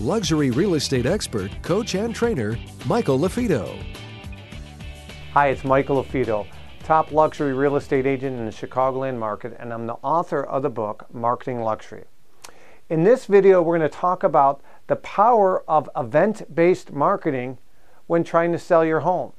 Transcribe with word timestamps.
luxury 0.00 0.50
real 0.50 0.74
estate 0.74 1.06
expert, 1.06 1.50
coach, 1.62 1.94
and 1.94 2.14
trainer, 2.14 2.58
Michael 2.86 3.18
LaFido. 3.18 3.78
Hi, 5.32 5.48
it's 5.48 5.64
Michael 5.64 6.02
LaFido, 6.02 6.46
top 6.82 7.12
luxury 7.12 7.52
real 7.52 7.76
estate 7.76 8.06
agent 8.06 8.38
in 8.38 8.44
the 8.44 8.50
Chicagoland 8.50 9.18
market, 9.18 9.56
and 9.58 9.72
I'm 9.72 9.86
the 9.86 9.94
author 10.02 10.42
of 10.42 10.62
the 10.62 10.70
book, 10.70 11.06
Marketing 11.12 11.60
Luxury. 11.60 12.04
In 12.90 13.04
this 13.04 13.26
video, 13.26 13.62
we're 13.62 13.78
going 13.78 13.88
to 13.88 13.96
talk 13.96 14.22
about 14.22 14.60
the 14.88 14.96
power 14.96 15.62
of 15.68 15.88
event 15.96 16.54
based 16.54 16.92
marketing 16.92 17.58
when 18.06 18.24
trying 18.24 18.52
to 18.52 18.58
sell 18.58 18.84
your 18.84 19.00
home. 19.00 19.32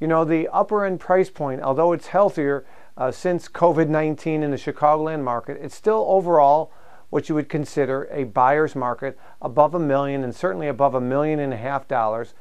You 0.00 0.08
know, 0.08 0.24
the 0.24 0.48
upper 0.48 0.84
end 0.84 1.00
price 1.00 1.30
point, 1.30 1.60
although 1.60 1.92
it's 1.92 2.08
healthier 2.08 2.64
uh, 2.96 3.12
since 3.12 3.46
COVID 3.46 3.88
19 3.88 4.42
in 4.42 4.50
the 4.50 4.56
Chicagoland 4.56 5.22
market, 5.22 5.58
it's 5.62 5.76
still 5.76 6.04
overall 6.08 6.72
what 7.12 7.28
you 7.28 7.34
would 7.34 7.50
consider 7.50 8.08
a 8.10 8.24
buyer's 8.24 8.74
market 8.74 9.18
above 9.42 9.74
a 9.74 9.78
million 9.78 10.24
and 10.24 10.34
certainly 10.34 10.66
above 10.66 10.94
a 10.94 11.00
million 11.00 11.38
and 11.40 11.52
a 11.52 11.56
half 11.58 11.86
dollars. 11.86 12.32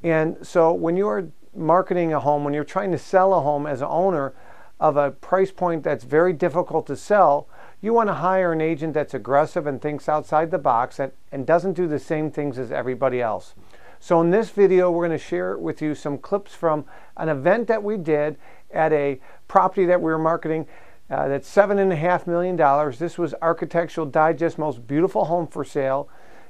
And 0.00 0.36
so 0.46 0.72
when 0.72 0.96
you're 0.96 1.30
marketing 1.52 2.12
a 2.12 2.20
home, 2.20 2.44
when 2.44 2.54
you're 2.54 2.62
trying 2.62 2.92
to 2.92 2.98
sell 2.98 3.34
a 3.34 3.40
home 3.40 3.66
as 3.66 3.80
an 3.80 3.88
owner 3.90 4.32
of 4.78 4.96
a 4.96 5.10
price 5.10 5.50
point 5.50 5.82
that's 5.82 6.04
very 6.04 6.32
difficult 6.32 6.86
to 6.86 6.94
sell, 6.94 7.48
you 7.80 7.92
want 7.92 8.08
to 8.08 8.14
hire 8.14 8.52
an 8.52 8.60
agent 8.60 8.94
that's 8.94 9.12
aggressive 9.12 9.66
and 9.66 9.82
thinks 9.82 10.08
outside 10.08 10.52
the 10.52 10.58
box 10.58 11.00
and, 11.00 11.10
and 11.32 11.44
doesn't 11.44 11.72
do 11.72 11.88
the 11.88 11.98
same 11.98 12.30
things 12.30 12.60
as 12.60 12.70
everybody 12.70 13.20
else. 13.20 13.56
So 13.98 14.20
in 14.20 14.30
this 14.30 14.50
video, 14.50 14.88
we're 14.88 15.08
going 15.08 15.18
to 15.18 15.24
share 15.24 15.58
with 15.58 15.82
you 15.82 15.96
some 15.96 16.18
clips 16.18 16.54
from 16.54 16.84
an 17.16 17.28
event 17.28 17.66
that 17.66 17.82
we 17.82 17.96
did 17.96 18.36
at 18.70 18.92
a 18.92 19.18
property 19.48 19.84
that 19.86 20.00
we 20.00 20.12
were 20.12 20.18
marketing 20.18 20.68
uh, 21.10 21.28
that's 21.28 21.48
seven 21.48 21.78
and 21.78 21.92
a 21.92 21.96
half 21.96 22.26
million 22.26 22.56
dollars. 22.56 22.98
This 22.98 23.16
was 23.16 23.34
Architectural 23.40 24.06
Digest 24.06 24.58
most 24.58 24.86
beautiful 24.86 25.26
home 25.26 25.46
for 25.46 25.64
sale 25.64 26.08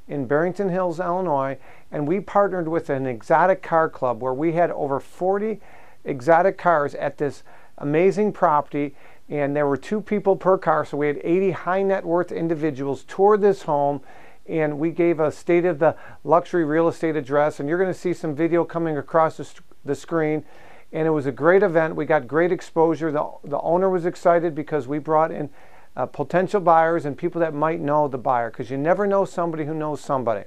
in 0.09 0.27
Barrington 0.27 0.69
Hills, 0.69 1.01
Illinois, 1.01 1.59
and 1.91 2.07
we 2.07 2.21
partnered 2.21 2.69
with 2.69 2.89
an 2.89 3.07
exotic 3.07 3.63
car 3.63 3.89
club 3.89 4.23
where 4.23 4.33
we 4.33 4.53
had 4.53 4.71
over 4.71 5.01
40 5.01 5.61
exotic 6.05 6.57
cars 6.57 6.95
at 6.95 7.19
this 7.19 7.43
amazing 7.79 8.33
property. 8.33 8.95
And 9.29 9.57
there 9.57 9.67
were 9.67 9.77
two 9.77 10.01
people 10.01 10.37
per 10.37 10.57
car 10.57 10.85
so 10.85 10.97
we 10.97 11.09
had 11.09 11.21
80 11.23 11.51
high 11.51 11.83
net 11.83 12.05
worth 12.05 12.31
individuals 12.31 13.05
tour 13.05 13.37
this 13.37 13.63
home. 13.63 14.01
And 14.49 14.79
we 14.79 14.93
gave 14.93 15.19
a 15.19 15.33
state 15.33 15.65
of 15.65 15.81
the 15.81 15.97
luxury 16.23 16.65
real 16.65 16.87
estate 16.87 17.17
address. 17.17 17.59
And 17.59 17.69
you're 17.69 17.79
going 17.79 17.93
to 17.93 17.99
see 17.99 18.15
some 18.15 18.37
video 18.37 18.65
coming 18.65 18.97
across 18.97 19.39
the, 19.39 19.49
the 19.85 19.97
screen 19.97 20.45
and 20.97 21.07
it 21.07 21.11
was 21.11 21.27
a 21.27 21.33
great 21.33 21.63
event. 21.63 21.95
We 21.95 22.07
got 22.07 22.27
great 22.27 22.51
exposure. 22.51 23.13
The, 23.13 23.31
the 23.45 23.61
owner 23.61 23.91
was 23.91 24.07
excited 24.07 24.55
because 24.55 24.89
we 24.89 24.99
brought 24.99 25.31
in 25.31 25.51
uh, 25.95 26.07
potential 26.07 26.59
buyers 26.59 27.05
and 27.05 27.19
people 27.19 27.39
that 27.43 27.53
might 27.53 27.81
know 27.81 28.09
the 28.09 28.17
buyer 28.17 28.51
because 28.51 28.71
you 28.71 28.79
never 28.79 29.07
know 29.07 29.27
somebody 29.27 29.67
who 29.67 29.75
knows 29.75 30.01
somebody. 30.01 30.45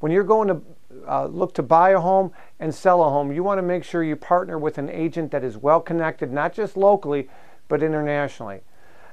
When 0.00 0.12
you're 0.12 0.24
going 0.24 0.48
to 0.48 0.60
uh, 1.08 1.24
look 1.24 1.54
to 1.54 1.62
buy 1.62 1.90
a 1.90 2.00
home 2.00 2.32
and 2.60 2.74
sell 2.74 3.02
a 3.02 3.08
home 3.08 3.32
you 3.32 3.42
want 3.42 3.56
to 3.56 3.62
make 3.62 3.82
sure 3.82 4.04
you 4.04 4.14
partner 4.14 4.58
with 4.58 4.76
an 4.76 4.90
agent 4.90 5.30
that 5.30 5.42
is 5.42 5.56
well 5.56 5.80
connected 5.80 6.30
not 6.30 6.52
just 6.52 6.76
locally 6.76 7.30
but 7.68 7.82
internationally 7.82 8.60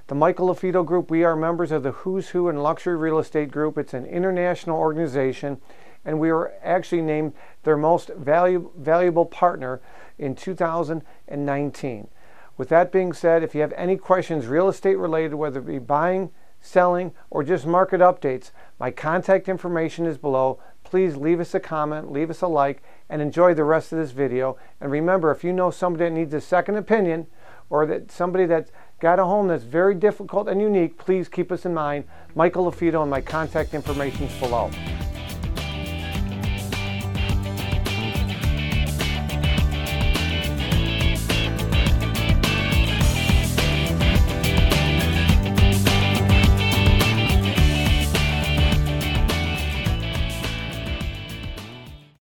the 0.09 0.15
Michael 0.15 0.47
LaFido 0.47 0.83
Group, 0.83 1.11
we 1.11 1.23
are 1.23 1.35
members 1.35 1.71
of 1.71 1.83
the 1.83 1.91
Who's 1.91 2.29
Who 2.29 2.49
in 2.49 2.63
Luxury 2.63 2.97
Real 2.97 3.19
Estate 3.19 3.51
Group. 3.51 3.77
It's 3.77 3.93
an 3.93 4.07
international 4.07 4.75
organization, 4.75 5.61
and 6.03 6.19
we 6.19 6.31
were 6.31 6.51
actually 6.63 7.03
named 7.03 7.33
their 7.61 7.77
most 7.77 8.09
valu- 8.19 8.75
valuable 8.75 9.27
partner 9.27 9.79
in 10.17 10.33
2019. 10.33 12.07
With 12.57 12.69
that 12.69 12.91
being 12.91 13.13
said, 13.13 13.43
if 13.43 13.53
you 13.53 13.61
have 13.61 13.71
any 13.73 13.97
questions 13.97 14.47
real 14.47 14.67
estate 14.67 14.95
related, 14.95 15.35
whether 15.35 15.59
it 15.59 15.67
be 15.67 15.77
buying, 15.77 16.31
selling, 16.59 17.13
or 17.29 17.43
just 17.43 17.67
market 17.67 18.01
updates, 18.01 18.49
my 18.79 18.89
contact 18.89 19.47
information 19.47 20.07
is 20.07 20.17
below. 20.17 20.59
Please 20.83 21.17
leave 21.17 21.39
us 21.39 21.53
a 21.53 21.59
comment, 21.59 22.11
leave 22.11 22.31
us 22.31 22.41
a 22.41 22.47
like, 22.47 22.81
and 23.09 23.21
enjoy 23.21 23.53
the 23.53 23.63
rest 23.63 23.91
of 23.91 23.99
this 23.99 24.09
video. 24.09 24.57
And 24.81 24.89
remember, 24.89 25.29
if 25.29 25.43
you 25.43 25.53
know 25.53 25.69
somebody 25.69 26.05
that 26.05 26.15
needs 26.15 26.33
a 26.33 26.41
second 26.41 26.77
opinion, 26.77 27.27
or 27.69 27.85
that 27.85 28.11
somebody 28.11 28.45
that's 28.45 28.71
got 28.99 29.19
a 29.19 29.25
home 29.25 29.47
that's 29.47 29.63
very 29.63 29.95
difficult 29.95 30.47
and 30.47 30.61
unique, 30.61 30.97
please 30.97 31.27
keep 31.27 31.51
us 31.51 31.65
in 31.65 31.73
mind. 31.73 32.03
Michael 32.35 32.69
LaFido 32.69 33.01
and 33.01 33.09
my 33.09 33.21
contact 33.21 33.73
information 33.73 34.25
is 34.25 34.39
below. 34.39 34.69